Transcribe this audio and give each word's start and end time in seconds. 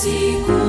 see. 0.00 0.59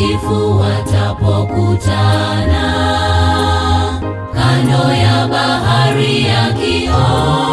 watakatifu 0.00 0.60
watapokutana 0.60 2.64
kando 4.34 4.92
ya 4.94 5.26
bahari 5.28 6.24
ya 6.24 6.52
kioo. 6.52 7.49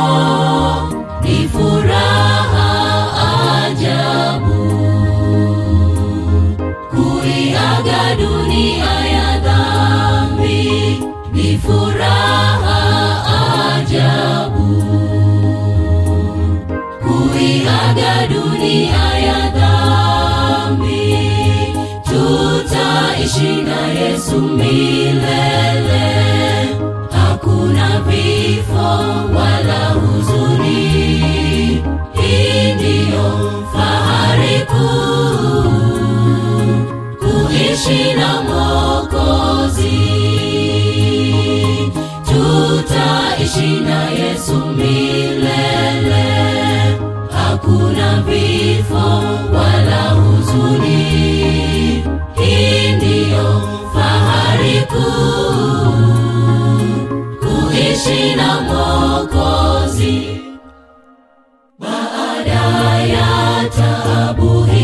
to 24.37 24.43
me, 24.43 25.13
let 25.13 25.66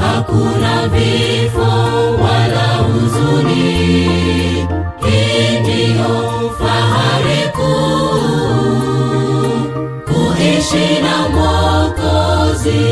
Hakuna 0.00 0.88
vifo 0.88 1.70
wala 2.22 2.66
huzuni. 2.76 3.70
Hii 5.06 5.60
ndiyo 5.60 6.50
fahari 6.58 7.42
kuu 7.52 8.80
kuishi 10.04 10.88
na 11.02 11.28
mwokozi. 11.28 12.90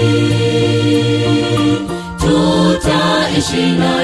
Tutaishi 2.19 3.67
na 3.79 3.98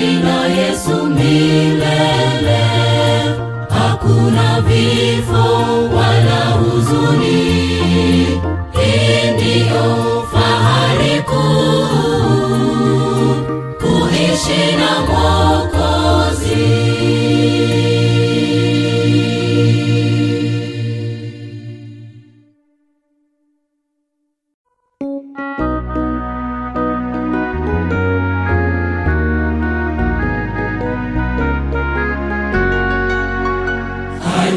tutaishi 0.00 0.22
na 0.22 0.46
yesu 0.46 1.06
milele. 1.06 2.60
Hakuna 3.68 4.60
vifo 4.60 5.44
wala 5.96 6.44
huzuni. 6.50 7.42
Hii 8.72 9.30
ndiyo 9.34 10.26
fahari 10.32 11.22
kuu 11.22 12.09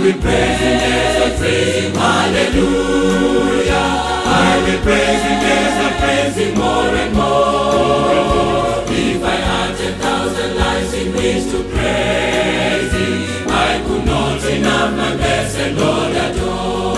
will 0.03 0.19
praise 0.19 0.59
Him, 0.59 0.77
yes, 0.83 1.15
I 1.23 1.38
praise 1.39 1.75
Him, 1.79 1.95
hallelujah. 1.95 3.88
I 4.27 4.59
will 4.63 4.81
praise 4.83 5.23
Him, 5.23 5.39
yes, 5.47 5.73
I 5.79 5.89
praise 6.01 6.35
Him 6.35 6.51
more 6.59 6.91
and 7.03 7.13
more. 7.15 8.83
If 8.91 9.23
I 9.23 9.35
had 9.47 9.77
ten 9.77 9.94
thousand 10.00 10.55
lives 10.57 10.94
in 10.94 11.07
which 11.15 11.44
to 11.51 11.59
praise 11.71 12.91
Him, 12.91 13.47
I 13.47 13.81
could 13.88 14.05
not 14.05 14.44
enough 14.44 14.91
my 14.97 15.15
blessed 15.15 15.71
Lord 15.79 16.11
adore. 16.25 16.97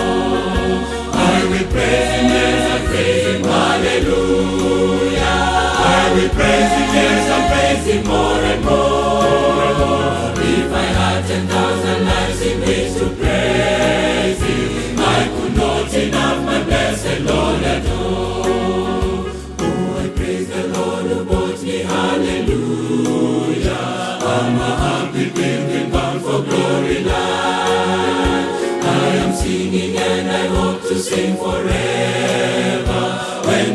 I 1.14 1.46
will 1.50 1.68
praise 1.70 2.10
Him, 2.16 2.26
yes, 2.34 2.62
I 2.74 2.78
praise 2.90 3.26
Him, 3.28 3.42
hallelujah. 3.44 5.22
I 5.94 6.10
will 6.14 6.30
praise 6.34 6.72
Him, 6.74 6.88
yes, 6.98 7.30
I 7.30 7.38
praise 7.50 7.86
Him 7.86 8.02
more. 8.08 8.45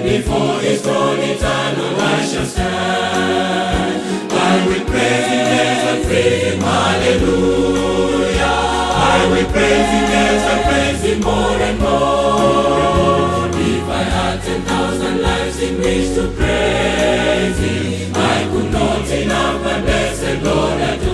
Before 0.03 0.60
His 0.60 0.81
throne 0.81 1.20
eternal 1.20 2.01
I 2.01 2.25
shall 2.25 2.46
stand. 2.46 4.01
I 4.31 4.65
will 4.65 4.86
praise 4.86 5.27
Him, 5.31 5.46
yes, 5.55 5.79
I 5.91 6.05
praise 6.05 6.43
Him, 6.43 6.60
hallelujah. 6.60 8.43
I 8.43 9.27
will 9.29 9.48
praise 9.51 9.89
Him, 9.93 10.05
yes, 10.15 10.41
I 10.51 10.55
praise 10.67 11.01
Him 11.03 11.20
more 11.22 11.58
and 11.70 11.79
more. 11.79 13.50
If 13.53 13.88
I 13.89 14.03
had 14.03 14.41
ten 14.41 14.62
thousand 14.63 15.22
lives 15.22 15.62
in 15.62 15.77
which 15.77 16.15
to 16.15 16.24
praise 16.36 17.60
Him, 17.60 18.12
I 18.15 18.48
could 18.51 18.72
not 18.72 19.08
enough 19.08 19.63
my 19.63 19.81
blessed 19.81 20.43
Lord 20.43 20.81
adore. 20.81 21.11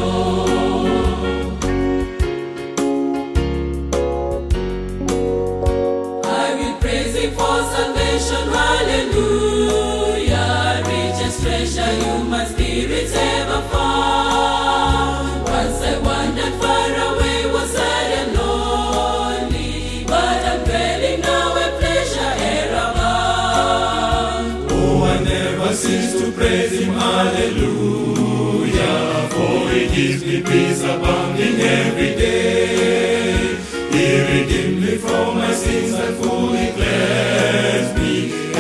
Me 30.58 30.84
abounding 30.94 31.60
every 31.60 32.12
day. 32.16 33.58
He 33.94 34.06
redeemed 34.32 34.82
me 34.84 34.98
from 34.98 35.38
my 35.38 35.54
sins 35.54 35.94
and 35.94 36.16
fully 36.18 36.72
cleansed 36.78 37.96
me. 38.02 38.16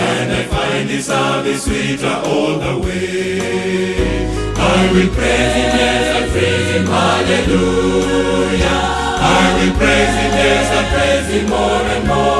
And 0.09 0.27
I 0.39 0.43
find 0.53 0.89
His 0.89 1.05
service 1.05 1.63
sweeter 1.65 2.17
all 2.31 2.53
the 2.65 2.75
way. 2.85 4.17
I 4.73 4.79
will 4.93 5.11
praise 5.17 5.53
Him, 5.59 5.69
yes, 5.81 6.05
I 6.17 6.21
praise 6.33 6.69
Him, 6.75 6.85
hallelujah. 6.95 8.79
I 9.39 9.45
will 9.57 9.73
praise 9.79 10.15
Him, 10.21 10.31
yes, 10.41 10.67
I 10.79 10.83
praise 10.93 11.27
Him 11.33 11.49
more 11.49 11.83
and 11.95 12.07
more. 12.07 12.36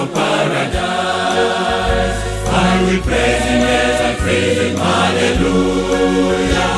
Of 0.00 0.08
paradise. 0.14 0.78
I 2.46 2.70
will 2.84 3.02
praise 3.02 3.44
him 3.50 3.62
as 3.82 4.00
I 4.08 4.10
praise 4.22 4.58
him, 4.62 4.76
hallelujah. 4.76 6.72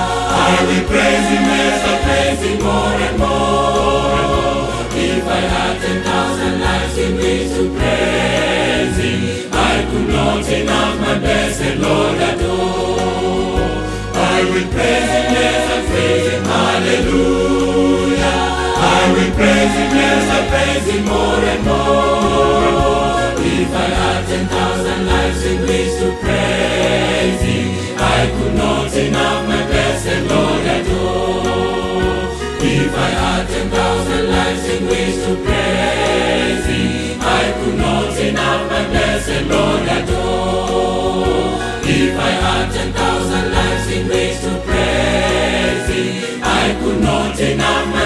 I 0.49 0.55
will 0.67 0.85
praise 0.89 1.29
him 1.33 1.47
as 1.65 1.81
I 1.93 1.95
praise 2.07 2.43
him 2.49 2.59
more 2.65 2.99
and 3.09 3.17
more. 3.19 4.69
If 4.93 5.25
I 5.27 5.41
had 5.55 5.75
ten 5.83 5.99
thousand 6.03 6.55
lives 6.61 6.97
in 7.05 7.13
which 7.21 7.49
to 7.57 7.65
praise 7.77 8.97
him, 9.05 9.21
I 9.53 9.75
could 9.91 10.09
not 10.09 10.49
enough 10.49 10.95
my 11.05 11.15
blessed 11.19 11.77
Lord 11.85 12.19
adore. 12.31 13.61
I 14.17 14.39
will 14.51 14.69
praise 14.75 15.11
him 15.17 15.31
as 15.49 15.65
I 15.77 15.79
praise 15.91 16.27
him, 16.33 16.43
hallelujah. 16.55 18.41
I 18.97 19.03
will 19.13 19.33
praise 19.39 19.75
him 19.81 19.93
as 20.09 20.25
I 20.37 20.41
praise 20.51 20.87
him 20.95 21.03
more 21.05 21.43
and 21.53 21.63
more. 21.67 22.30
Praise 26.19 27.43
I 27.99 28.31
could 28.35 28.55
not 28.55 28.93
enough 28.95 29.49
my 29.49 29.63
blessed 29.67 30.23
Lord 30.31 30.65
adore. 30.77 32.25
If 32.63 32.93
I 32.95 33.11
had 33.23 33.49
ten 33.49 33.71
thousand 33.71 34.25
lives 34.31 34.65
in 34.75 34.81
which 34.91 35.17
to 35.25 35.35
praise 35.45 36.67
him, 36.67 37.21
I 37.21 37.45
could 37.59 37.79
not 37.79 38.17
enough 38.29 38.63
my 38.71 38.83
blessed 38.89 39.45
Lord 39.53 39.83
adore. 39.99 41.49
If 41.85 42.19
I 42.19 42.33
had 42.45 42.67
ten 42.73 42.93
thousand 42.93 43.47
lives 43.53 43.87
in 43.97 44.09
which 44.09 44.41
to 44.45 44.53
praise 44.67 44.91
I 46.43 46.75
could 46.81 47.01
not 47.03 47.39
enough 47.41 48.00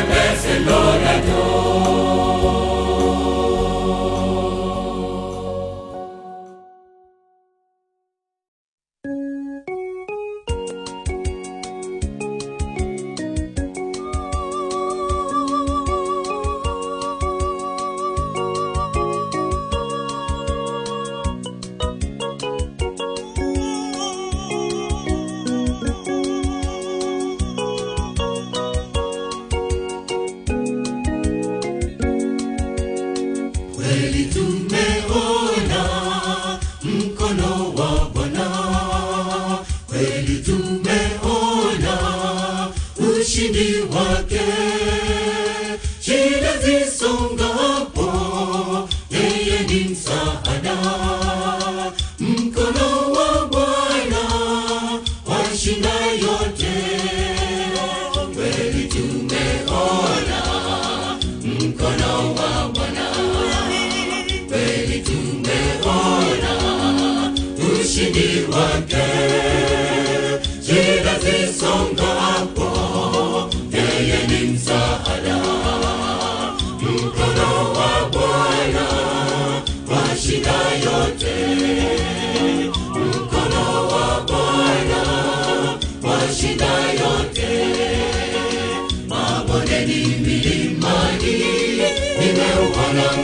nimeuona 92.94 93.23